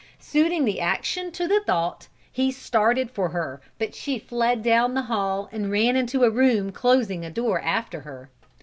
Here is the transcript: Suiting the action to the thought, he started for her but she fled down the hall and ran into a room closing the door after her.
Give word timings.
Suiting 0.17 0.65
the 0.65 0.79
action 0.79 1.31
to 1.31 1.47
the 1.47 1.61
thought, 1.67 2.07
he 2.31 2.51
started 2.51 3.11
for 3.11 3.29
her 3.29 3.61
but 3.77 3.93
she 3.93 4.17
fled 4.17 4.63
down 4.63 4.95
the 4.95 5.03
hall 5.03 5.47
and 5.51 5.69
ran 5.69 5.95
into 5.95 6.23
a 6.23 6.29
room 6.31 6.71
closing 6.71 7.21
the 7.21 7.29
door 7.29 7.61
after 7.61 7.99
her. 7.99 8.31